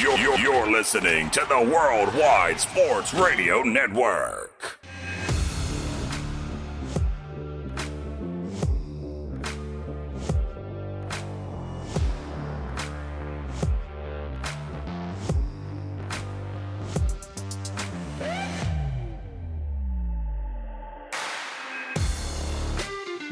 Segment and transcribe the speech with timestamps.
[0.00, 4.80] You're, you're, you're listening to the Worldwide Sports Radio Network.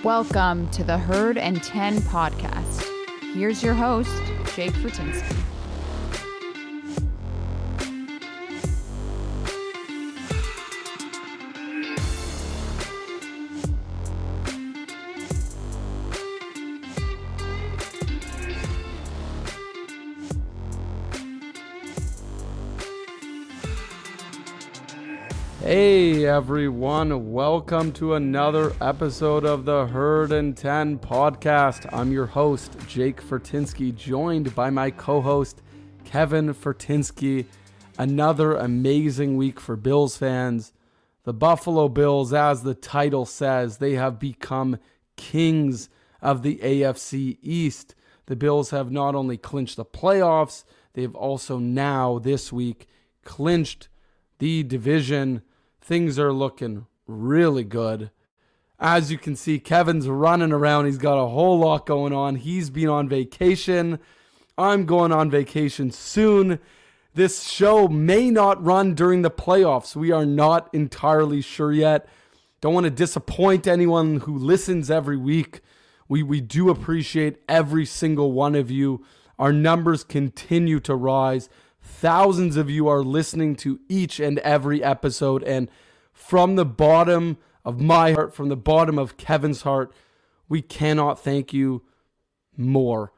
[0.04, 2.86] Welcome to the Herd and 10 podcast.
[3.32, 4.14] Here's your host,
[4.54, 5.49] Jake Fortinsky.
[25.70, 31.88] Hey everyone, welcome to another episode of the Herd and 10 podcast.
[31.92, 35.62] I'm your host, Jake Fortinsky, joined by my co host,
[36.04, 37.44] Kevin Fortinsky.
[37.96, 40.72] Another amazing week for Bills fans.
[41.22, 44.76] The Buffalo Bills, as the title says, they have become
[45.16, 45.88] kings
[46.20, 47.94] of the AFC East.
[48.26, 50.64] The Bills have not only clinched the playoffs,
[50.94, 52.88] they've also now, this week,
[53.22, 53.88] clinched
[54.40, 55.42] the division
[55.90, 58.12] things are looking really good.
[58.78, 60.86] As you can see, Kevin's running around.
[60.86, 62.36] He's got a whole lot going on.
[62.36, 63.98] He's been on vacation.
[64.56, 66.60] I'm going on vacation soon.
[67.12, 69.96] This show may not run during the playoffs.
[69.96, 72.08] We are not entirely sure yet.
[72.60, 75.58] Don't want to disappoint anyone who listens every week.
[76.08, 79.04] We, we do appreciate every single one of you.
[79.40, 81.48] Our numbers continue to rise.
[81.82, 85.42] Thousands of you are listening to each and every episode.
[85.42, 85.70] And
[86.12, 89.92] from the bottom of my heart, from the bottom of Kevin's heart,
[90.48, 91.82] we cannot thank you
[92.56, 93.12] more.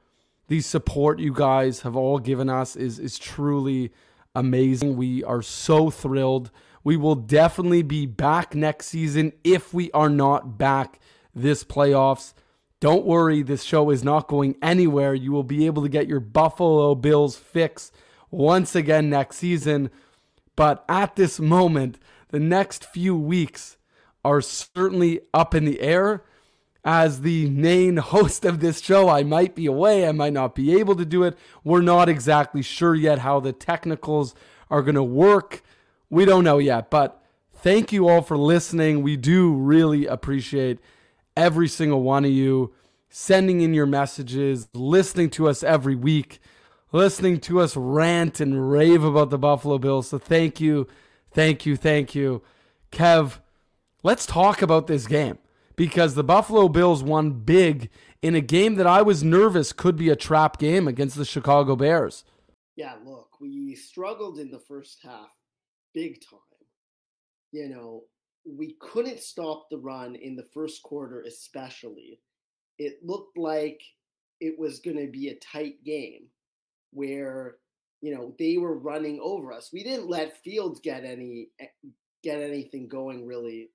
[0.48, 3.92] The support you guys have all given us is, is truly
[4.34, 4.96] amazing.
[4.96, 6.50] We are so thrilled.
[6.84, 11.00] We will definitely be back next season if we are not back
[11.34, 12.34] this playoffs.
[12.80, 15.14] Don't worry, this show is not going anywhere.
[15.14, 17.92] You will be able to get your Buffalo Bills fix
[18.32, 19.90] once again next season.
[20.56, 21.98] But at this moment,
[22.30, 23.76] the next few weeks
[24.24, 26.24] are certainly up in the air.
[26.84, 30.76] As the main host of this show, I might be away, I might not be
[30.78, 31.38] able to do it.
[31.62, 34.34] We're not exactly sure yet how the technicals
[34.68, 35.62] are going to work.
[36.10, 37.22] We don't know yet, but
[37.54, 39.02] thank you all for listening.
[39.02, 40.80] We do really appreciate
[41.36, 42.74] every single one of you
[43.08, 46.40] sending in your messages, listening to us every week
[46.92, 50.08] listening to us rant and rave about the Buffalo Bills.
[50.08, 50.86] So thank you,
[51.32, 52.42] thank you, thank you.
[52.90, 53.38] Kev,
[54.02, 55.38] let's talk about this game
[55.74, 60.10] because the Buffalo Bills won big in a game that I was nervous could be
[60.10, 62.24] a trap game against the Chicago Bears.
[62.76, 65.30] Yeah, look, we struggled in the first half
[65.94, 66.40] big time.
[67.50, 68.04] You know,
[68.44, 72.20] we couldn't stop the run in the first quarter, especially.
[72.78, 73.80] It looked like
[74.40, 76.28] it was going to be a tight game
[76.92, 77.56] where
[78.00, 79.70] you know they were running over us.
[79.72, 81.66] We didn't let Fields get any eh,
[82.22, 83.70] get anything going really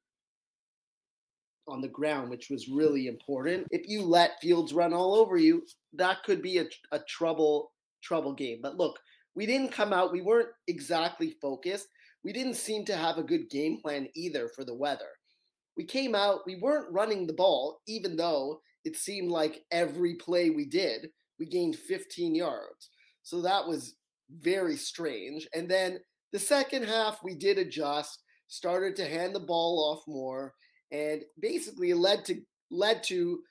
[1.68, 3.68] on the ground, which was really important.
[3.72, 5.64] If you let Fields run all over you,
[5.94, 8.60] that could be a, a trouble trouble game.
[8.62, 9.00] But look,
[9.36, 10.12] we didn't come out.
[10.12, 11.88] We weren't exactly focused.
[12.24, 15.10] We didn't seem to have a good game plan either for the weather.
[15.76, 16.40] We came out.
[16.46, 21.46] We weren't running the ball, even though it seemed like every play we did, we
[21.46, 22.90] gained 15 yards.
[23.28, 23.96] So that was
[24.40, 25.50] very strange.
[25.54, 26.00] And then
[26.32, 30.54] the second half, we did adjust, started to hand the ball off more,
[30.94, 32.40] and basically led to
[32.72, 33.42] led to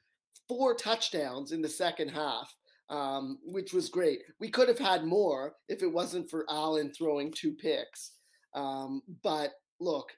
[0.49, 2.57] four touchdowns in the second half,
[2.89, 4.21] um, which was great.
[4.41, 8.13] We could have had more if it wasn't for Allen throwing two picks.
[8.55, 10.09] Um, but look,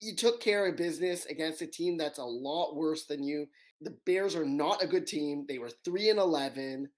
[0.00, 3.46] you took care of business against a team that's a lot worse than you.
[3.82, 5.44] The Bears are not a good team.
[5.46, 6.88] They were three and eleven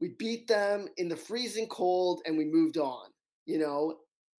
[0.00, 3.08] we beat them in the freezing cold and we moved on,
[3.46, 3.96] you know,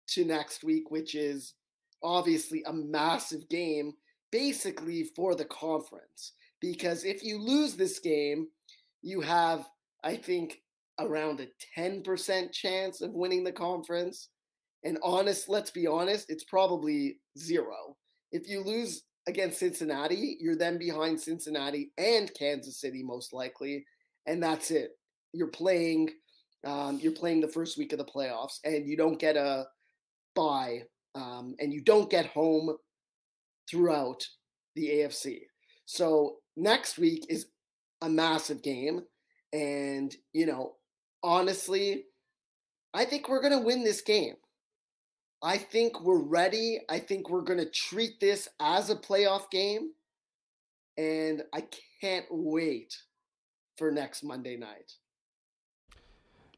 [0.09, 1.55] to next week, which is
[2.03, 3.93] obviously a massive game
[4.31, 6.33] basically for the conference.
[6.61, 8.49] Because if you lose this game,
[9.03, 9.67] you have,
[10.05, 10.61] I think,
[10.99, 11.49] around a
[11.79, 14.29] 10% chance of winning the conference.
[14.85, 17.97] And honest, let's be honest, it's probably zero.
[18.33, 23.85] If you lose against Cincinnati, you're then behind Cincinnati and Kansas City, most likely.
[24.27, 24.93] And that's it
[25.37, 26.11] you're playing
[26.65, 29.67] um, you're playing the first week of the playoffs and you don't get a
[30.35, 30.83] bye
[31.15, 32.77] um, and you don't get home
[33.71, 34.27] throughout
[34.75, 35.41] the AFC.
[35.87, 37.47] So next week is
[38.03, 39.03] a massive game.
[39.53, 40.75] And, you know,
[41.23, 42.05] honestly,
[42.93, 44.35] I think we're going to win this game.
[45.43, 46.81] I think we're ready.
[46.89, 49.91] I think we're going to treat this as a playoff game.
[50.99, 51.65] And I
[52.01, 52.97] can't wait
[53.77, 54.93] for next Monday night.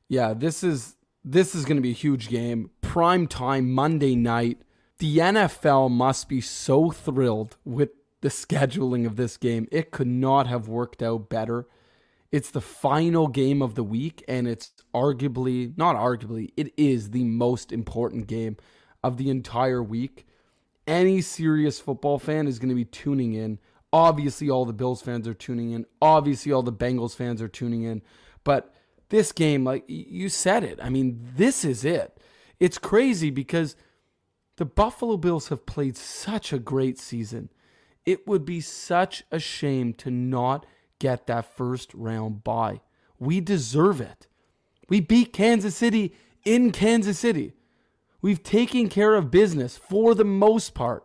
[0.09, 2.71] Yeah, this is this is going to be a huge game.
[2.81, 4.63] Prime time Monday night.
[4.99, 7.91] The NFL must be so thrilled with
[8.21, 9.69] the scheduling of this game.
[9.71, 11.67] It could not have worked out better.
[12.33, 17.25] It's the final game of the week, and it's arguably, not arguably, it is the
[17.25, 18.57] most important game
[19.03, 20.27] of the entire week.
[20.87, 23.59] Any serious football fan is going to be tuning in.
[23.93, 25.87] Obviously, all the Bills fans are tuning in.
[26.03, 28.03] Obviously, all the Bengals fans are tuning in.
[28.45, 28.75] But
[29.09, 32.19] this game, like you said it, I mean, this is it.
[32.61, 33.77] It's crazy because
[34.57, 37.51] the Buffalo Bills have played such a great season.
[38.05, 40.67] It would be such a shame to not
[40.99, 42.81] get that first round bye.
[43.19, 44.27] We deserve it.
[44.89, 46.15] We beat Kansas City
[46.45, 47.53] in Kansas City.
[48.21, 51.05] We've taken care of business for the most part.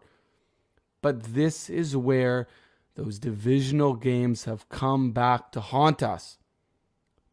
[1.02, 2.48] But this is where
[2.96, 6.38] those divisional games have come back to haunt us.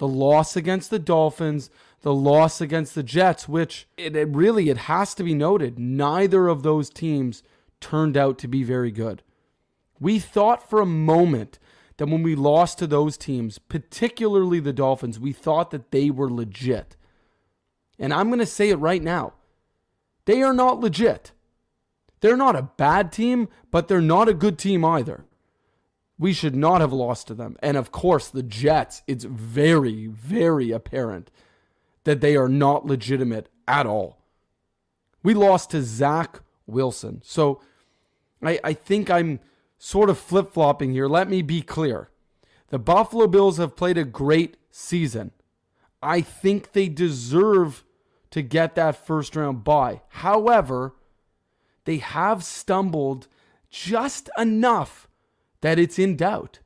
[0.00, 1.68] The loss against the Dolphins,
[2.00, 6.48] the loss against the Jets, which it, it really it has to be noted, neither
[6.48, 7.42] of those teams
[7.82, 9.22] turned out to be very good.
[10.00, 11.58] We thought for a moment
[11.98, 16.30] that when we lost to those teams, particularly the Dolphins, we thought that they were
[16.30, 16.96] legit.
[17.98, 19.34] And I'm going to say it right now.
[20.24, 21.32] They are not legit.
[22.20, 25.26] They're not a bad team, but they're not a good team either.
[26.20, 27.56] We should not have lost to them.
[27.62, 31.30] And of course, the Jets, it's very, very apparent
[32.04, 34.18] that they are not legitimate at all.
[35.22, 37.22] We lost to Zach Wilson.
[37.24, 37.62] So
[38.42, 39.40] I, I think I'm
[39.78, 41.08] sort of flip flopping here.
[41.08, 42.10] Let me be clear.
[42.68, 45.30] The Buffalo Bills have played a great season.
[46.02, 47.82] I think they deserve
[48.30, 50.02] to get that first round bye.
[50.08, 50.94] However,
[51.86, 53.26] they have stumbled
[53.70, 55.08] just enough
[55.60, 56.60] that it's in doubt.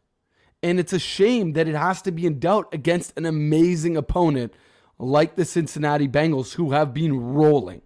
[0.63, 4.55] And it's a shame that it has to be in doubt against an amazing opponent
[4.99, 7.83] like the Cincinnati Bengals, who have been rolling.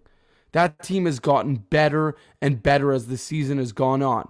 [0.51, 4.29] That team has gotten better and better as the season has gone on.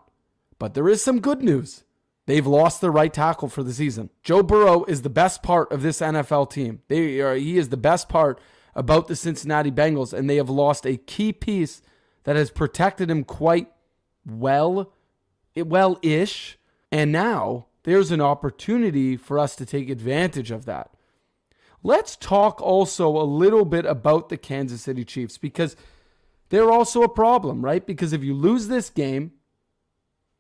[0.58, 1.84] But there is some good news.
[2.26, 4.12] They've lost their right tackle for the season.
[4.22, 6.82] Joe Burrow is the best part of this NFL team.
[6.88, 8.40] They are, he is the best part
[8.76, 11.82] about the Cincinnati Bengals, and they have lost a key piece
[12.26, 13.72] that has protected him quite
[14.26, 14.94] well,
[15.56, 16.59] well ish.
[16.92, 20.92] And now there's an opportunity for us to take advantage of that.
[21.82, 25.76] Let's talk also a little bit about the Kansas City Chiefs because
[26.50, 27.86] they're also a problem, right?
[27.86, 29.32] Because if you lose this game,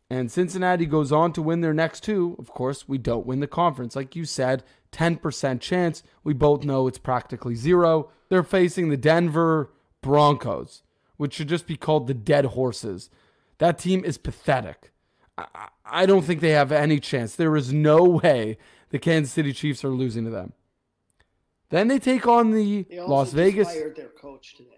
[0.09, 3.47] and Cincinnati goes on to win their next two, of course, we don't win the
[3.47, 3.95] conference.
[3.95, 6.01] Like you said, 10% chance.
[6.23, 8.09] We both know it's practically zero.
[8.27, 10.81] They're facing the Denver Broncos,
[11.17, 13.11] which should just be called the dead horses.
[13.59, 14.91] That team is pathetic.
[15.55, 17.35] I, I don't think they have any chance.
[17.35, 18.57] There is no way
[18.89, 20.53] the Kansas City Chiefs are losing to them.
[21.69, 23.67] Then they take on the Las Vegas.
[23.67, 24.69] Fired their coach today.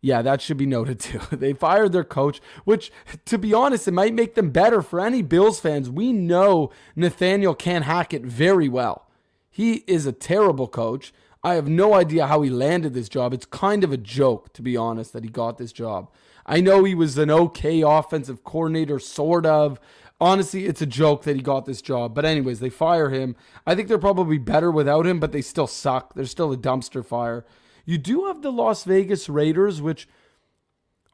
[0.00, 1.20] Yeah, that should be noted too.
[1.30, 2.90] They fired their coach, which,
[3.26, 5.90] to be honest, it might make them better for any Bills fans.
[5.90, 9.06] We know Nathaniel can't hack it very well.
[9.50, 11.12] He is a terrible coach.
[11.42, 13.32] I have no idea how he landed this job.
[13.32, 16.08] It's kind of a joke, to be honest, that he got this job.
[16.50, 19.78] I know he was an okay offensive coordinator, sort of.
[20.20, 22.12] Honestly, it's a joke that he got this job.
[22.12, 23.36] But, anyways, they fire him.
[23.64, 26.14] I think they're probably better without him, but they still suck.
[26.14, 27.46] They're still a dumpster fire.
[27.84, 30.08] You do have the Las Vegas Raiders, which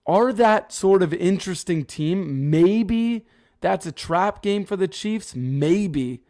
[0.06, 2.48] are that sort of interesting team.
[2.48, 3.26] Maybe
[3.60, 5.36] that's a trap game for the Chiefs.
[5.36, 6.22] Maybe.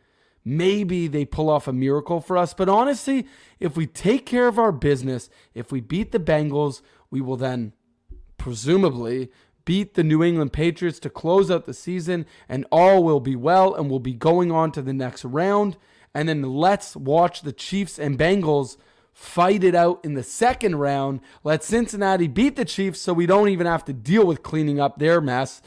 [0.44, 2.54] Maybe they pull off a miracle for us.
[2.54, 3.28] But honestly,
[3.60, 7.72] if we take care of our business, if we beat the Bengals, we will then
[8.46, 9.28] presumably
[9.64, 13.74] beat the New England Patriots to close out the season, and all will be well,
[13.74, 15.76] and we'll be going on to the next round.
[16.14, 18.76] And then let's watch the Chiefs and Bengals
[19.12, 21.18] fight it out in the second round.
[21.42, 25.00] Let Cincinnati beat the Chiefs so we don't even have to deal with cleaning up
[25.00, 25.60] their mess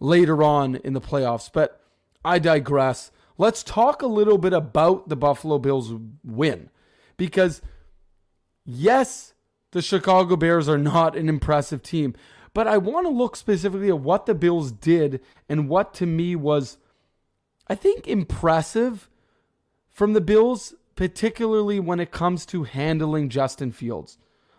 [0.00, 1.48] later on in the playoffs.
[1.52, 1.80] But
[2.24, 3.12] I digress.
[3.38, 5.92] Let's talk a little bit about the Buffalo Bills
[6.24, 6.68] win.
[7.16, 7.62] Because,
[8.64, 9.33] yes,
[9.74, 12.14] the Chicago Bears are not an impressive team,
[12.54, 16.36] but I want to look specifically at what the Bills did and what to me
[16.36, 16.78] was,
[17.66, 19.10] I think, impressive
[19.90, 24.16] from the Bills particularly when it comes to handling Justin Fields.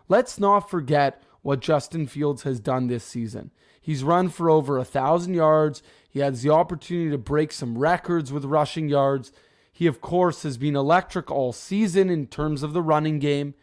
[0.09, 3.51] Let's not forget what Justin Fields has done this season.
[3.79, 5.81] He's run for over a thousand yards.
[6.09, 9.31] He has the opportunity to break some records with rushing yards.
[9.71, 13.53] He, of course, has been electric all season in terms of the running game.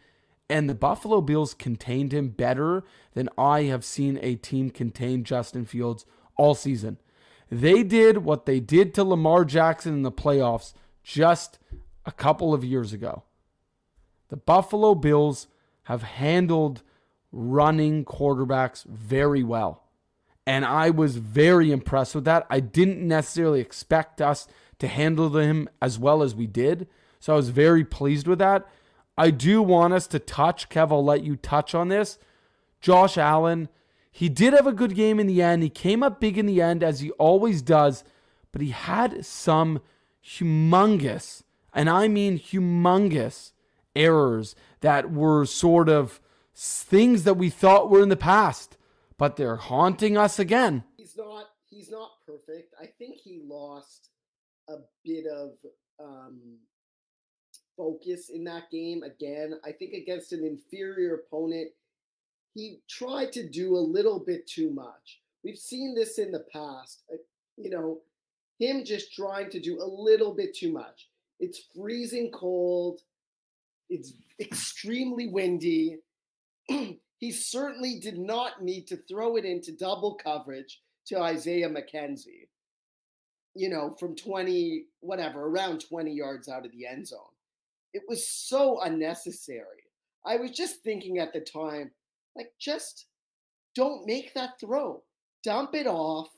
[0.53, 2.83] And the Buffalo Bills contained him better
[3.15, 6.05] than I have seen a team contain Justin Fields
[6.37, 6.99] all season.
[7.49, 11.57] They did what they did to Lamar Jackson in the playoffs just
[12.05, 13.23] a couple of years ago.
[14.29, 15.47] The Buffalo Bills
[15.85, 16.83] have handled
[17.31, 19.85] running quarterbacks very well.
[20.45, 22.45] And I was very impressed with that.
[22.51, 26.87] I didn't necessarily expect us to handle him as well as we did.
[27.19, 28.69] So I was very pleased with that.
[29.17, 32.17] I do want us to touch, Kev, I'll let you touch on this.
[32.81, 33.69] Josh Allen,
[34.11, 35.63] he did have a good game in the end.
[35.63, 38.03] He came up big in the end, as he always does,
[38.51, 39.81] but he had some
[40.25, 41.43] humongous,
[41.73, 43.51] and I mean humongous,
[43.95, 46.19] errors that were sort of
[46.55, 48.77] things that we thought were in the past,
[49.17, 50.83] but they're haunting us again.
[50.97, 51.45] He's not.
[51.69, 52.75] He's not perfect.
[52.79, 54.09] I think he lost
[54.69, 55.53] a bit of
[55.99, 56.57] um,
[57.77, 59.59] focus in that game again.
[59.65, 61.71] I think against an inferior opponent,
[62.53, 65.21] he tried to do a little bit too much.
[65.43, 67.03] We've seen this in the past.
[67.11, 67.17] Uh,
[67.57, 68.01] you know,
[68.59, 71.09] him just trying to do a little bit too much.
[71.39, 73.01] It's freezing cold.
[73.89, 75.99] It's extremely windy.
[76.67, 82.47] he certainly did not need to throw it into double coverage to Isaiah McKenzie,
[83.55, 87.32] you know, from 20, whatever, around 20 yards out of the end zone.
[87.93, 89.83] It was so unnecessary.
[90.25, 91.91] I was just thinking at the time,
[92.35, 93.05] like, just
[93.75, 95.03] don't make that throw.
[95.43, 96.29] Dump it off.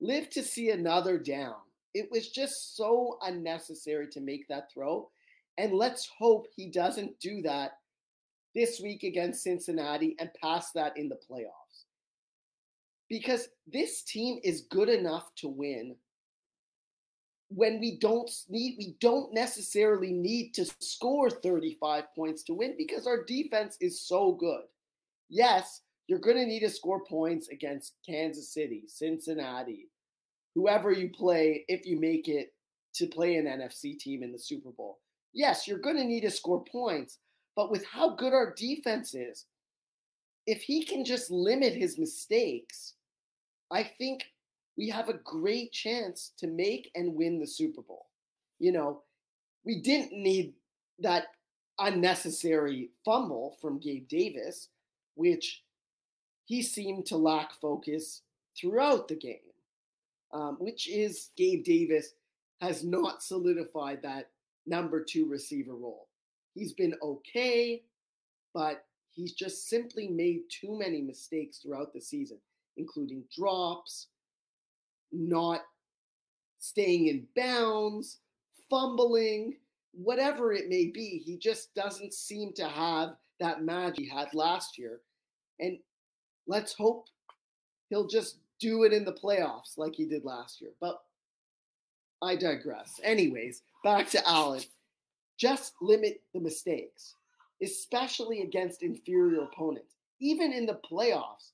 [0.00, 1.56] Live to see another down.
[1.94, 5.10] It was just so unnecessary to make that throw.
[5.58, 7.72] And let's hope he doesn't do that
[8.54, 11.84] this week against Cincinnati and pass that in the playoffs.
[13.08, 15.96] Because this team is good enough to win
[17.48, 23.06] when we don't need we don't necessarily need to score 35 points to win because
[23.06, 24.62] our defense is so good.
[25.28, 29.88] Yes, you're going to need to score points against Kansas City, Cincinnati,
[30.54, 32.52] whoever you play if you make it
[32.94, 34.98] to play an NFC team in the Super Bowl.
[35.32, 37.18] Yes, you're going to need to score points,
[37.54, 39.44] but with how good our defense is,
[40.46, 42.94] if he can just limit his mistakes,
[43.70, 44.24] I think
[44.76, 48.06] we have a great chance to make and win the Super Bowl.
[48.58, 49.02] You know,
[49.64, 50.54] we didn't need
[50.98, 51.24] that
[51.78, 54.68] unnecessary fumble from Gabe Davis,
[55.14, 55.62] which
[56.44, 58.22] he seemed to lack focus
[58.58, 59.36] throughout the game,
[60.32, 62.12] um, which is Gabe Davis
[62.60, 64.30] has not solidified that
[64.66, 66.08] number two receiver role.
[66.54, 67.82] He's been okay,
[68.54, 72.38] but he's just simply made too many mistakes throughout the season,
[72.78, 74.08] including drops,
[75.16, 75.62] not
[76.58, 78.18] staying in bounds,
[78.68, 79.56] fumbling,
[79.92, 81.22] whatever it may be.
[81.24, 85.00] He just doesn't seem to have that magic he had last year.
[85.60, 85.78] And
[86.46, 87.06] let's hope
[87.88, 90.70] he'll just do it in the playoffs like he did last year.
[90.80, 91.02] But
[92.22, 93.00] I digress.
[93.02, 94.62] Anyways, back to Allen.
[95.38, 97.14] Just limit the mistakes,
[97.62, 99.94] especially against inferior opponents.
[100.18, 101.50] Even in the playoffs,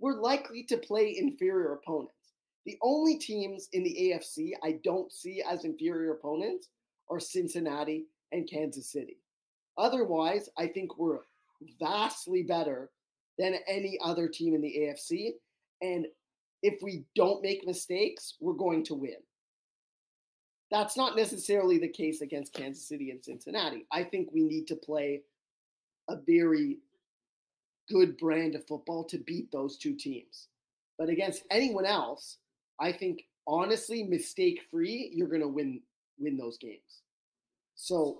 [0.00, 2.13] we're likely to play inferior opponents.
[2.66, 6.68] The only teams in the AFC I don't see as inferior opponents
[7.10, 9.18] are Cincinnati and Kansas City.
[9.76, 11.20] Otherwise, I think we're
[11.78, 12.90] vastly better
[13.38, 15.32] than any other team in the AFC.
[15.82, 16.06] And
[16.62, 19.16] if we don't make mistakes, we're going to win.
[20.70, 23.86] That's not necessarily the case against Kansas City and Cincinnati.
[23.92, 25.22] I think we need to play
[26.08, 26.78] a very
[27.88, 30.48] good brand of football to beat those two teams.
[30.98, 32.38] But against anyone else,
[32.80, 35.80] I think honestly, mistake free, you're going to win
[36.18, 37.02] win those games.
[37.74, 38.18] So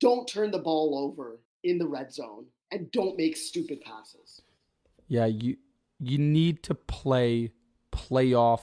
[0.00, 4.42] don't turn the ball over in the red zone and don't make stupid passes.
[5.08, 5.56] Yeah, you
[6.00, 7.52] you need to play
[7.92, 8.62] playoff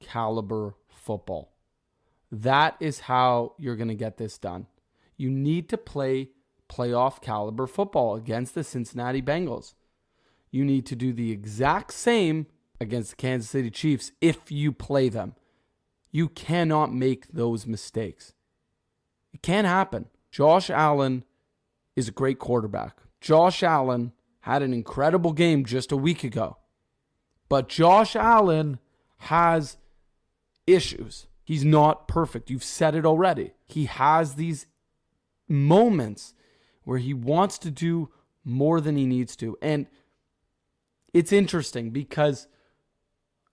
[0.00, 1.52] caliber football.
[2.30, 4.66] That is how you're going to get this done.
[5.16, 6.30] You need to play
[6.68, 9.74] playoff caliber football against the Cincinnati Bengals.
[10.50, 12.46] You need to do the exact same
[12.82, 15.34] against the Kansas City Chiefs if you play them.
[16.10, 18.34] You cannot make those mistakes.
[19.32, 20.06] It can't happen.
[20.30, 21.24] Josh Allen
[21.96, 22.98] is a great quarterback.
[23.20, 26.58] Josh Allen had an incredible game just a week ago.
[27.48, 28.78] But Josh Allen
[29.18, 29.76] has
[30.66, 31.26] issues.
[31.44, 32.50] He's not perfect.
[32.50, 33.52] You've said it already.
[33.66, 34.66] He has these
[35.48, 36.34] moments
[36.84, 38.10] where he wants to do
[38.44, 39.56] more than he needs to.
[39.62, 39.86] And
[41.12, 42.48] it's interesting because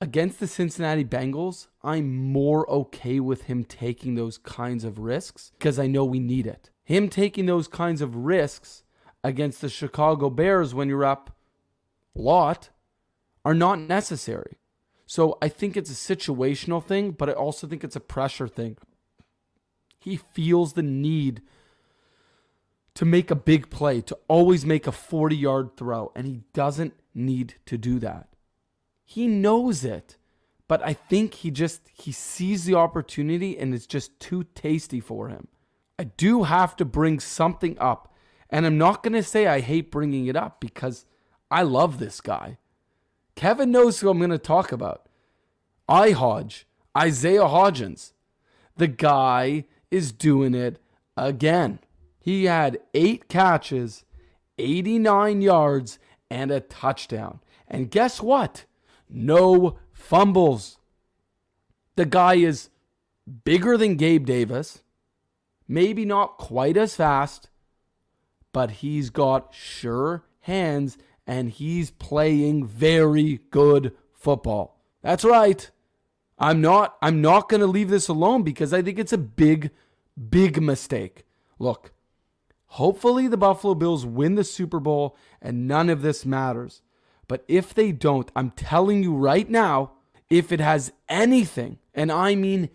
[0.01, 5.77] against the Cincinnati Bengals, I'm more okay with him taking those kinds of risks because
[5.77, 6.69] I know we need it.
[6.83, 8.83] him taking those kinds of risks
[9.23, 11.35] against the Chicago Bears when you're up
[12.15, 12.69] a lot
[13.45, 14.57] are not necessary.
[15.05, 18.77] So I think it's a situational thing, but I also think it's a pressure thing.
[19.99, 21.41] He feels the need
[22.95, 26.93] to make a big play, to always make a 40 yard throw, and he doesn't
[27.13, 28.28] need to do that.
[29.11, 30.17] He knows it,
[30.67, 35.29] but I think he just he sees the opportunity and it's just too tasty for
[35.29, 35.47] him.
[35.97, 38.13] I do have to bring something up,
[38.51, 41.07] and I'm not going to say I hate bringing it up because
[41.49, 42.59] I love this guy.
[43.33, 45.09] Kevin knows who I'm going to talk about.
[45.87, 48.13] I Hodge, Isaiah Hodgins.
[48.77, 50.77] The guy is doing it
[51.17, 51.79] again.
[52.19, 54.05] He had eight catches,
[54.59, 55.97] 89 yards,
[56.29, 57.39] and a touchdown.
[57.67, 58.65] And guess what?
[59.09, 60.77] No fumbles.
[61.95, 62.69] The guy is
[63.43, 64.83] bigger than Gabe Davis,
[65.67, 67.49] maybe not quite as fast,
[68.53, 70.97] but he's got sure hands
[71.27, 74.79] and he's playing very good football.
[75.01, 75.69] That's right.
[76.37, 79.71] I'm not I'm not going to leave this alone because I think it's a big
[80.29, 81.25] big mistake.
[81.59, 81.91] Look,
[82.65, 86.81] hopefully the Buffalo Bills win the Super Bowl and none of this matters.
[87.29, 89.91] But if they don't, I'm telling you right now,
[90.29, 92.69] if it has anything, and I mean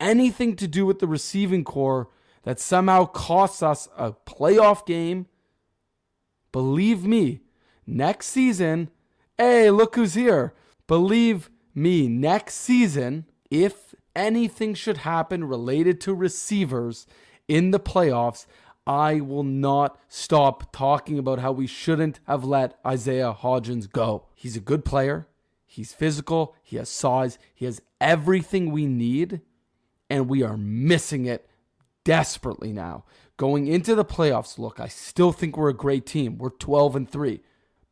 [0.00, 2.08] anything to do with the receiving corps
[2.42, 5.26] that somehow costs us a playoff game,
[6.50, 7.40] believe me,
[7.86, 8.90] next season,
[9.38, 10.54] hey, look who's here.
[10.88, 17.06] Believe me, next season, if anything should happen related to receivers
[17.46, 18.46] in the playoffs,
[18.86, 24.26] I will not stop talking about how we shouldn't have let Isaiah Hodgins go.
[24.34, 25.28] He's a good player.
[25.64, 26.56] He's physical.
[26.62, 27.38] He has size.
[27.54, 29.40] He has everything we need,
[30.08, 31.48] and we are missing it
[32.04, 33.04] desperately now.
[33.36, 36.38] Going into the playoffs, look, I still think we're a great team.
[36.38, 37.40] We're 12 and 3,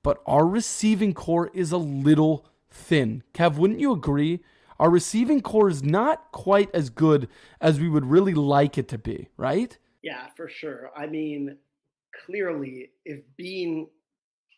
[0.02, 3.22] but our receiving corps is a little thin.
[3.32, 4.40] Kev, wouldn't you agree?
[4.78, 7.28] Our receiving corps is not quite as good
[7.60, 9.78] as we would really like it to be, right?
[10.02, 10.90] Yeah, for sure.
[10.96, 11.56] I mean,
[12.24, 13.88] clearly, if Beane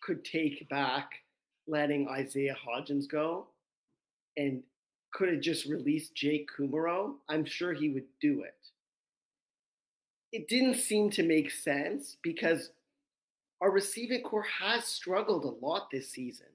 [0.02, 1.10] could take back
[1.66, 3.48] letting Isaiah Hodgins go
[4.36, 4.62] and
[5.12, 8.54] could have just released Jake Kumerow, I'm sure he would do it.
[10.32, 12.70] It didn't seem to make sense because
[13.60, 16.46] our receiving corps has struggled a lot this season.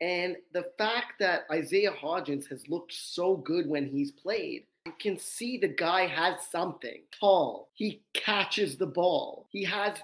[0.00, 5.18] And the fact that Isaiah Hodgins has looked so good when he's played, you can
[5.18, 7.02] see the guy has something.
[7.18, 9.98] Tall, he catches the ball, he has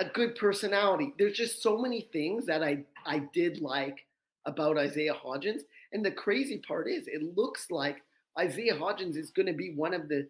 [0.00, 1.14] a good personality.
[1.18, 4.04] There's just so many things that I, I did like
[4.44, 5.60] about Isaiah Hodgins.
[5.92, 8.02] And the crazy part is, it looks like
[8.38, 10.26] Isaiah Hodgins is going to be one of the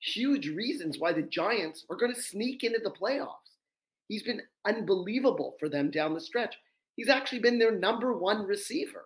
[0.00, 3.58] huge reasons why the Giants are going to sneak into the playoffs.
[4.08, 6.56] He's been unbelievable for them down the stretch.
[6.96, 9.04] He's actually been their number one receiver,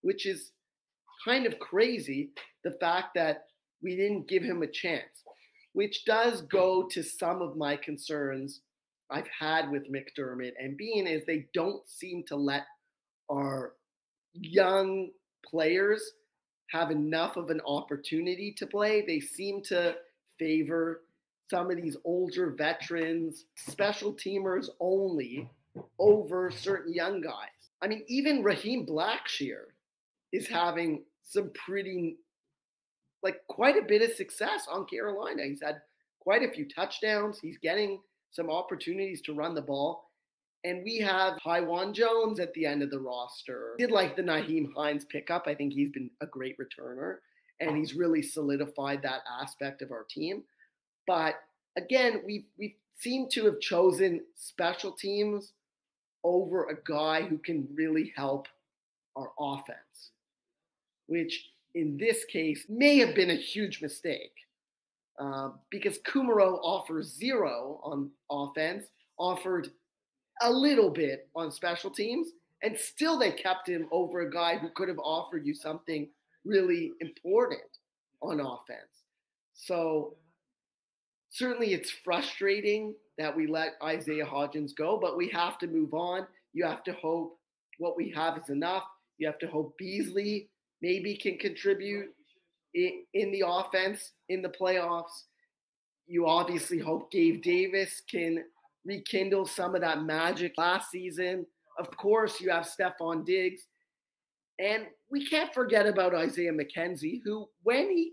[0.00, 0.52] which is
[1.24, 2.30] kind of crazy.
[2.64, 3.44] The fact that
[3.82, 5.24] we didn't give him a chance,
[5.72, 8.60] which does go to some of my concerns
[9.10, 12.64] I've had with McDermott and Beane is they don't seem to let
[13.30, 13.74] our
[14.32, 15.10] young
[15.44, 16.12] players
[16.70, 19.04] have enough of an opportunity to play.
[19.06, 19.96] They seem to
[20.38, 21.02] favor
[21.50, 25.50] some of these older veterans, special teamers only
[25.98, 27.50] over certain young guys.
[27.82, 29.64] I mean, even Raheem Blackshear
[30.32, 32.16] is having some pretty,
[33.22, 35.44] like, quite a bit of success on Carolina.
[35.44, 35.80] He's had
[36.20, 37.38] quite a few touchdowns.
[37.40, 40.08] He's getting some opportunities to run the ball.
[40.64, 43.74] And we have Taiwan Jones at the end of the roster.
[43.78, 45.44] Did like the Nyheim Hines pickup.
[45.46, 47.16] I think he's been a great returner
[47.60, 50.42] and he's really solidified that aspect of our team.
[51.06, 51.36] But
[51.76, 55.52] again, we we seem to have chosen special teams
[56.24, 58.46] over a guy who can really help
[59.16, 60.10] our offense,
[61.06, 64.32] which in this case may have been a huge mistake
[65.18, 68.86] uh, because Kumerow offers zero on offense,
[69.18, 69.68] offered
[70.42, 72.28] a little bit on special teams,
[72.62, 76.08] and still they kept him over a guy who could have offered you something
[76.44, 77.60] really important
[78.20, 79.04] on offense.
[79.54, 80.16] So
[81.30, 86.26] certainly it's frustrating that we let Isaiah Hodgins go, but we have to move on.
[86.52, 87.38] You have to hope
[87.78, 88.84] what we have is enough.
[89.18, 90.48] You have to hope Beasley
[90.82, 92.10] maybe can contribute
[92.74, 95.24] in, in the offense in the playoffs.
[96.06, 98.44] You obviously hope Gabe Davis can
[98.84, 101.46] rekindle some of that magic last season.
[101.78, 103.62] Of course, you have Stefon Diggs.
[104.58, 108.12] And we can't forget about Isaiah McKenzie, who, when he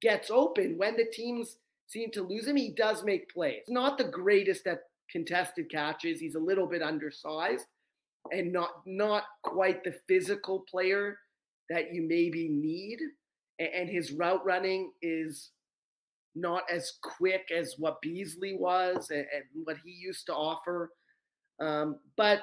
[0.00, 2.56] gets open, when the teams seem to lose him.
[2.56, 3.62] He does make plays.
[3.68, 6.20] Not the greatest at contested catches.
[6.20, 7.66] He's a little bit undersized
[8.32, 11.18] and not not quite the physical player
[11.70, 12.98] that you maybe need.
[13.58, 15.50] And his route running is
[16.34, 19.26] not as quick as what Beasley was and,
[19.64, 20.90] what he used to offer.
[21.60, 22.40] Um, but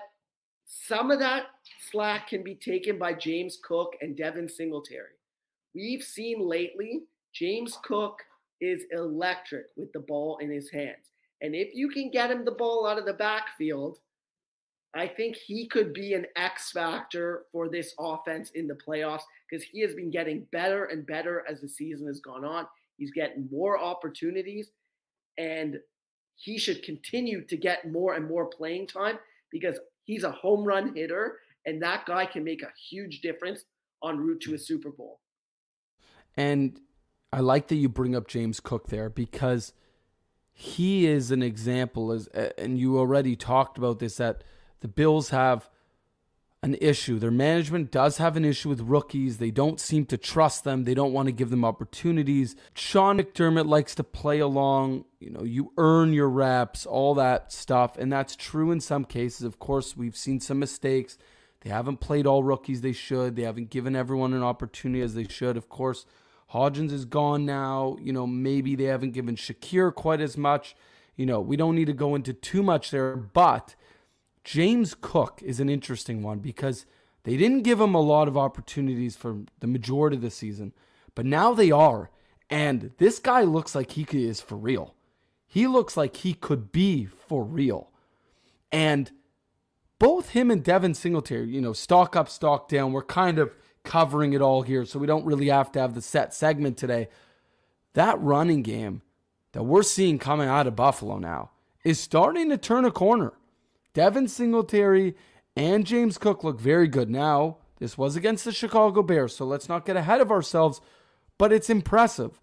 [0.66, 1.48] some of that
[1.92, 5.18] slack can be taken by James Cook and Devin Singletary.
[5.76, 7.02] We've seen lately
[7.34, 8.22] James Cook
[8.62, 11.12] is electric with the ball in his hands.
[11.42, 13.98] And if you can get him the ball out of the backfield,
[14.94, 19.66] I think he could be an X factor for this offense in the playoffs because
[19.66, 22.66] he has been getting better and better as the season has gone on.
[22.98, 24.72] He's getting more opportunities
[25.38, 25.78] and
[26.36, 29.18] he should continue to get more and more playing time
[29.50, 33.64] because he's a home run hitter and that guy can make a huge difference
[34.06, 35.20] en route to a Super Bowl.
[36.36, 36.80] And
[37.32, 39.74] I like that you bring up James Cook there because
[40.52, 44.44] he is an example as and you already talked about this that
[44.82, 45.70] the Bills have
[46.64, 47.18] an issue.
[47.18, 49.38] Their management does have an issue with rookies.
[49.38, 50.84] They don't seem to trust them.
[50.84, 52.56] They don't want to give them opportunities.
[52.76, 55.06] Sean McDermott likes to play along.
[55.20, 57.98] You know, you earn your reps, all that stuff.
[57.98, 59.42] And that's true in some cases.
[59.42, 61.18] Of course, we've seen some mistakes.
[61.62, 63.36] They haven't played all rookies they should.
[63.36, 65.58] They haven't given everyone an opportunity as they should.
[65.58, 66.06] Of course,
[66.54, 67.98] Hodgins is gone now.
[68.00, 70.76] You know, maybe they haven't given Shakir quite as much.
[71.16, 73.76] You know, we don't need to go into too much there, but
[74.44, 76.86] James Cook is an interesting one because
[77.24, 80.74] they didn't give him a lot of opportunities for the majority of the season,
[81.14, 82.10] but now they are.
[82.50, 84.96] And this guy looks like he is for real.
[85.48, 87.90] He looks like he could be for real.
[88.72, 89.12] And
[90.00, 93.52] both him and Devin Singletary, you know, stock up, stock down, we're kind of
[93.84, 97.08] covering it all here, so we don't really have to have the set segment today.
[97.94, 99.02] That running game
[99.52, 101.52] that we're seeing coming out of Buffalo now
[101.84, 103.34] is starting to turn a corner.
[103.94, 105.16] Devin Singletary
[105.56, 107.10] and James Cook look very good.
[107.10, 110.82] Now, this was against the Chicago Bears, so let's not get ahead of ourselves,
[111.38, 112.40] but it's impressive.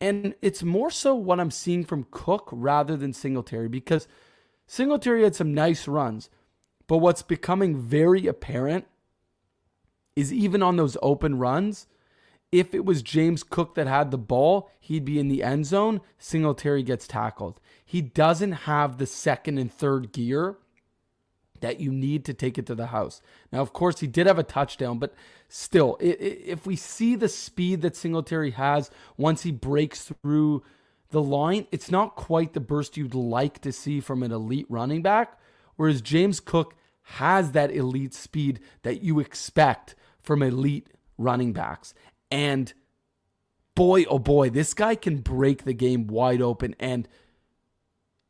[0.00, 4.08] And it's more so what I'm seeing from Cook rather than Singletary because
[4.66, 6.30] Singletary had some nice runs.
[6.86, 8.86] But what's becoming very apparent
[10.16, 11.86] is even on those open runs,
[12.50, 16.00] if it was James Cook that had the ball, he'd be in the end zone.
[16.18, 17.60] Singletary gets tackled.
[17.84, 20.56] He doesn't have the second and third gear
[21.60, 23.20] that you need to take it to the house.
[23.52, 25.14] Now, of course, he did have a touchdown, but
[25.48, 30.62] still, if we see the speed that Singletary has once he breaks through
[31.10, 35.02] the line, it's not quite the burst you'd like to see from an elite running
[35.02, 35.38] back.
[35.76, 41.94] Whereas James Cook has that elite speed that you expect from elite running backs.
[42.30, 42.72] And
[43.74, 46.76] boy, oh boy, this guy can break the game wide open.
[46.78, 47.08] And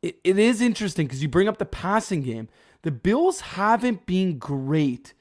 [0.01, 2.49] it, it is interesting because you bring up the passing game.
[2.83, 5.13] The Bills haven't been great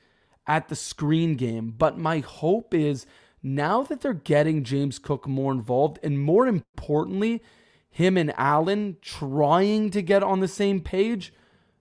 [0.46, 3.06] at the screen game, but my hope is
[3.42, 7.42] now that they're getting James Cook more involved, and more importantly,
[7.90, 11.32] him and Allen trying to get on the same page,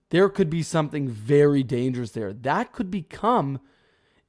[0.09, 2.33] there could be something very dangerous there.
[2.33, 3.59] That could become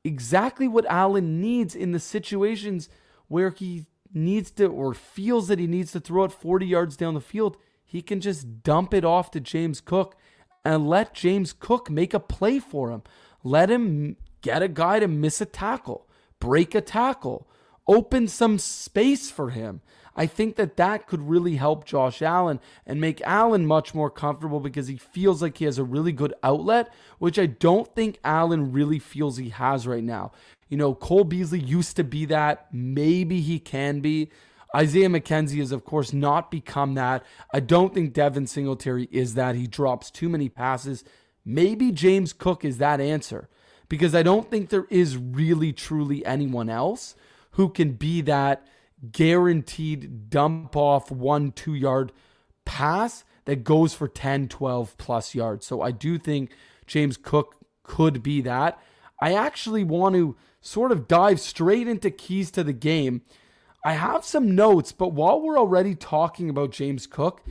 [0.04, 2.88] exactly what Allen needs in the situations
[3.28, 7.14] where he needs to or feels that he needs to throw it 40 yards down
[7.14, 7.56] the field.
[7.84, 10.16] He can just dump it off to James Cook
[10.64, 13.02] and let James Cook make a play for him.
[13.42, 16.06] Let him get a guy to miss a tackle,
[16.38, 17.46] break a tackle,
[17.86, 19.80] open some space for him.
[20.16, 24.60] I think that that could really help Josh Allen and make Allen much more comfortable
[24.60, 28.72] because he feels like he has a really good outlet, which I don't think Allen
[28.72, 30.32] really feels he has right now.
[30.68, 32.66] You know, Cole Beasley used to be that.
[32.72, 34.30] Maybe he can be.
[34.74, 37.24] Isaiah McKenzie has, of course, not become that.
[37.52, 39.56] I don't think Devin Singletary is that.
[39.56, 41.04] He drops too many passes.
[41.44, 43.48] Maybe James Cook is that answer
[43.88, 47.16] because I don't think there is really, truly anyone else
[47.52, 48.66] who can be that
[49.10, 52.12] guaranteed dump off one, two yard
[52.64, 55.66] pass that goes for 10, 12 plus yards.
[55.66, 56.52] So I do think
[56.86, 58.80] James Cook could be that.
[59.20, 63.22] I actually want to sort of dive straight into keys to the game
[63.82, 67.42] I have some notes, but while we're already talking about James Cook,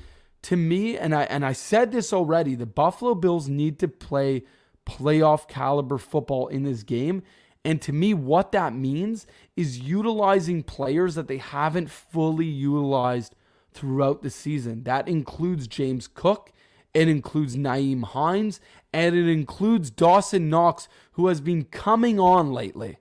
[0.44, 4.44] to me, and I and I said this already, the Buffalo Bills need to play
[4.86, 7.24] playoff caliber football in this game.
[7.66, 13.36] And to me, what that means is utilizing players that they haven't fully utilized
[13.74, 14.84] throughout the season.
[14.84, 16.52] That includes James Cook,
[16.94, 18.62] it includes Nyheim Hines,
[18.94, 22.98] and it includes Dawson Knox, who has been coming on lately.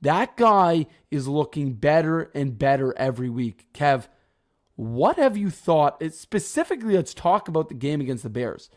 [0.00, 3.68] That guy is looking better and better every week.
[3.72, 4.08] Kev,
[4.74, 6.02] What have you thought?
[6.12, 8.68] Specifically, let's talk about the game against the Bears.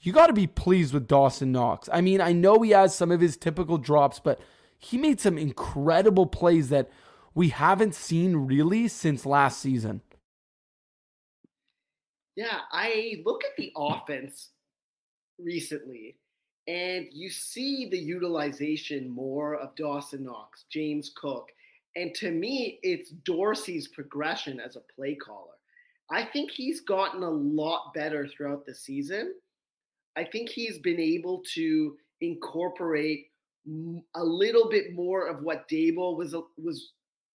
[0.00, 1.88] You got to be pleased with Dawson Knox.
[1.92, 4.40] I mean, I know he has some of his typical drops, but
[4.78, 6.90] he made some incredible plays that
[7.34, 10.02] we haven't seen really since last season.
[12.34, 14.50] Yeah, I look at the offense
[15.38, 16.16] recently
[16.68, 21.50] and you see the utilization more of Dawson Knox, James Cook,
[21.96, 25.54] and to me, it's Dorsey's progression as a play caller.
[26.10, 29.34] I think he's gotten a lot better throughout the season.
[30.16, 33.26] I think he's been able to incorporate
[34.14, 36.92] a little bit more of what Daboll was was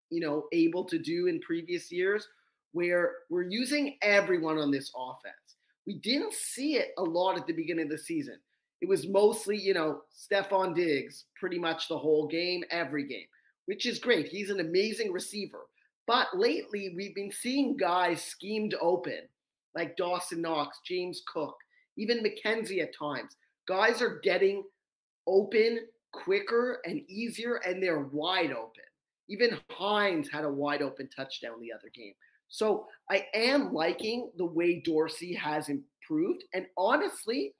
[0.09, 2.27] you know able to do in previous years,
[2.71, 5.35] where we're using everyone on this offense.
[5.85, 8.39] We didn't see it a lot at the beginning of the season.
[8.81, 13.27] It was mostly, you know, Stefon Diggs pretty much the whole game, every game,
[13.65, 14.27] which is great.
[14.27, 15.67] He's an amazing receiver.
[16.07, 19.21] But lately, we've been seeing guys schemed open,
[19.75, 21.55] like Dawson Knox, James Cook,
[21.95, 23.37] even McKenzie at times.
[23.67, 24.63] Guys are getting
[25.27, 28.83] open quicker and easier, and they're wide open.
[29.29, 32.13] Even Hines had a wide open touchdown the other game.
[32.49, 36.43] So I am liking the way Dorsey has improved.
[36.53, 37.53] And honestly,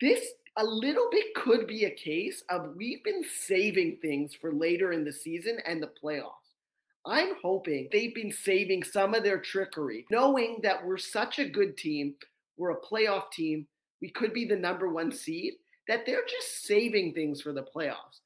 [0.00, 0.20] this
[0.56, 5.04] a little bit could be a case of we've been saving things for later in
[5.04, 6.32] the season and the playoffs.
[7.06, 11.76] I'm hoping they've been saving some of their trickery, knowing that we're such a good
[11.76, 12.14] team,
[12.56, 13.66] we're a playoff team,
[14.02, 15.54] we could be the number one seed,
[15.86, 18.20] that they're just saving things for the playoffs.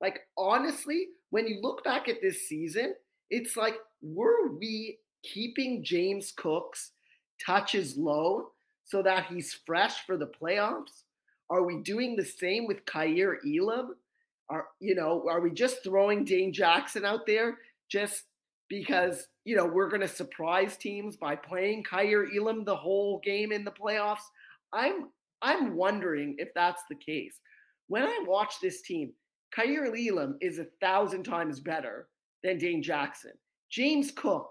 [0.00, 2.94] Like, honestly, when you look back at this season,
[3.30, 6.92] it's like, were we keeping James Cook's
[7.44, 8.50] touches low
[8.84, 11.03] so that he's fresh for the playoffs?
[11.54, 13.94] Are we doing the same with Kaiir Elam?
[14.50, 18.24] Are you know, are we just throwing Dane Jackson out there just
[18.68, 23.64] because you know we're gonna surprise teams by playing Kaiir Elam the whole game in
[23.64, 24.26] the playoffs?
[24.72, 25.10] I'm
[25.42, 27.38] I'm wondering if that's the case.
[27.86, 29.12] When I watch this team,
[29.56, 32.08] Kaiir Elam is a thousand times better
[32.42, 33.32] than Dane Jackson.
[33.70, 34.48] James Cook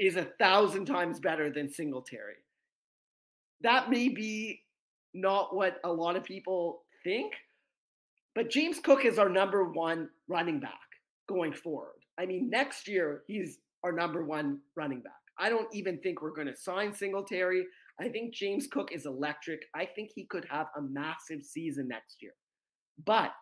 [0.00, 2.42] is a thousand times better than Singletary.
[3.60, 4.63] That may be
[5.14, 7.32] not what a lot of people think,
[8.34, 10.72] but James Cook is our number one running back
[11.28, 12.00] going forward.
[12.18, 15.12] I mean, next year, he's our number one running back.
[15.38, 17.64] I don't even think we're going to sign Singletary.
[18.00, 19.60] I think James Cook is electric.
[19.74, 22.32] I think he could have a massive season next year.
[23.04, 23.32] But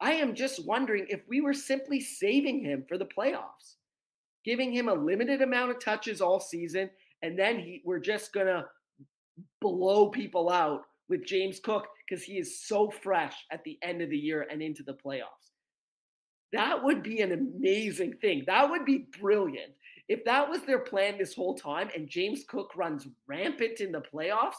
[0.00, 3.76] I am just wondering if we were simply saving him for the playoffs
[4.46, 6.88] giving him a limited amount of touches all season,
[7.22, 8.64] and then he, we're just going to
[9.60, 14.10] blow people out with James Cook because he is so fresh at the end of
[14.10, 15.50] the year and into the playoffs.
[16.52, 18.44] That would be an amazing thing.
[18.46, 19.72] That would be brilliant.
[20.08, 24.02] If that was their plan this whole time and James Cook runs rampant in the
[24.02, 24.54] playoffs,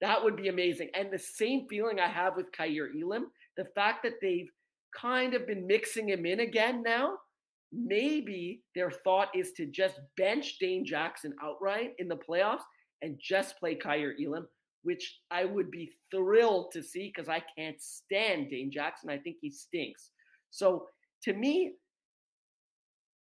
[0.00, 0.90] that would be amazing.
[0.94, 4.50] And the same feeling I have with Kaiir Elam, the fact that they've
[4.94, 7.14] kind of been mixing him in again now,
[7.72, 12.62] maybe their thought is to just bench Dane Jackson outright in the playoffs
[13.02, 14.46] and just play Kaiir Elam,
[14.86, 19.10] which I would be thrilled to see because I can't stand Dane Jackson.
[19.10, 20.10] I think he stinks.
[20.50, 20.86] So
[21.24, 21.72] to me,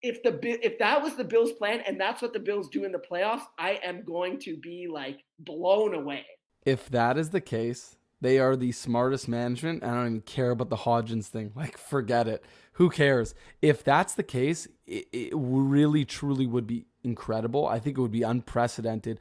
[0.04, 2.92] if the if that was the Bills' plan and that's what the Bills do in
[2.92, 6.26] the playoffs, I am going to be like blown away.
[6.68, 9.84] If that is the case, they are the smartest management.
[9.84, 11.52] I don't even care about the Hodgins thing.
[11.56, 12.46] Like, forget it.
[12.74, 13.34] Who cares?
[13.62, 17.68] If that's the case, it, it really, truly would be incredible.
[17.68, 19.20] I think it would be unprecedented.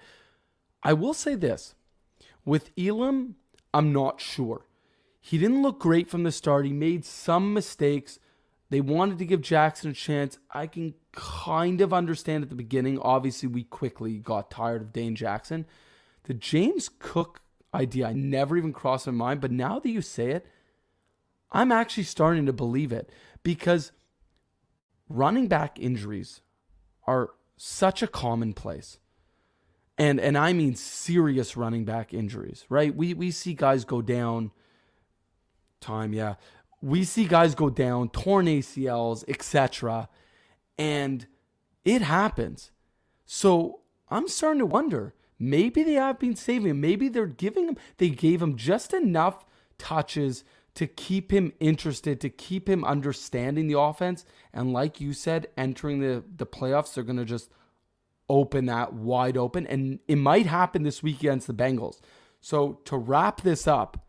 [0.83, 1.75] I will say this
[2.45, 3.37] with Elam,
[3.73, 4.67] I'm not sure.
[5.21, 6.67] He didn't look great from the start.
[6.67, 8.19] He made some mistakes.
[8.71, 10.39] They wanted to give Jackson a chance.
[10.51, 12.99] I can kind of understand at the beginning.
[12.99, 15.65] Obviously, we quickly got tired of Dane Jackson.
[16.25, 17.41] The James Cook
[17.73, 18.09] idea.
[18.09, 20.47] I never even crossed my mind, but now that you say it,
[21.51, 23.11] I'm actually starting to believe it
[23.43, 23.93] because
[25.09, 26.41] running back injuries
[27.07, 28.99] are such a commonplace.
[29.97, 32.95] And and I mean serious running back injuries, right?
[32.95, 34.51] We we see guys go down
[35.81, 36.35] time, yeah.
[36.83, 40.09] We see guys go down, torn ACLs, etc.
[40.77, 41.27] And
[41.85, 42.73] it happens.
[43.25, 43.81] So
[44.11, 46.81] I'm starting to wonder Maybe they have been saving him.
[46.81, 49.45] Maybe they're giving him, they gave him just enough
[49.79, 54.25] touches to keep him interested, to keep him understanding the offense.
[54.53, 57.51] And like you said, entering the, the playoffs, they're to just
[58.29, 59.67] open that wide open.
[59.67, 62.01] And it might happen this week against the Bengals.
[62.41, 64.07] So to wrap this up,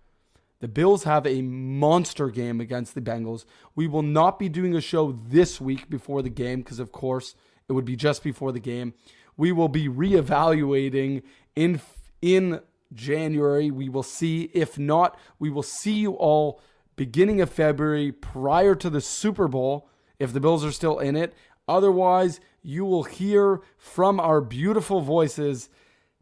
[0.59, 3.45] the Bills have a monster game against the Bengals.
[3.75, 7.35] We will not be doing a show this week before the game because, of course,
[7.67, 8.93] it would be just before the game.
[9.37, 11.23] we will be reevaluating
[11.55, 11.81] in
[12.21, 12.61] in
[12.93, 13.69] January.
[13.71, 14.49] We will see.
[14.53, 16.61] If not, we will see you all
[16.95, 21.33] beginning of February prior to the Super Bowl if the Bills are still in it.
[21.67, 25.69] Otherwise, you will hear from our beautiful voices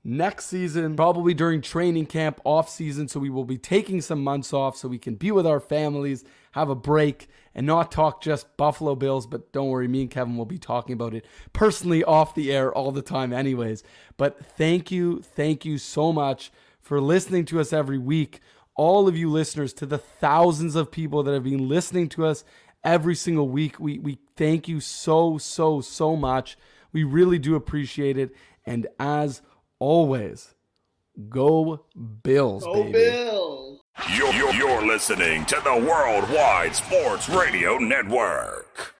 [0.03, 3.07] next season, probably during training camp, off season.
[3.07, 6.23] So we will be taking some months off so we can be with our families,
[6.51, 9.25] have a break, and not talk just Buffalo Bills.
[9.25, 12.73] But don't worry, me and Kevin will be talking about it personally off the air
[12.73, 13.83] all the time, anyways.
[14.17, 16.51] But thank you, thank you so much
[16.81, 18.41] for listening to us every week.
[18.75, 22.43] All of you listeners, to the thousands of people that have been listening to us
[22.83, 26.57] every single week, we, we thank you so, so, so much.
[26.91, 28.31] We really do appreciate it.
[28.65, 29.41] And as
[29.79, 30.55] always,
[31.29, 31.85] go
[32.23, 32.93] Bills, Go baby.
[32.93, 33.81] Bills!
[34.15, 38.91] You're, you're, you're listening to the Worldwide Sports Radio Network.